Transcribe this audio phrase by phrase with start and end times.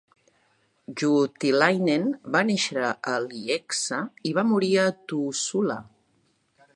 [1.01, 3.99] Juutilainen va néixer a Lieksa
[4.31, 5.81] i va morir a Tuusula.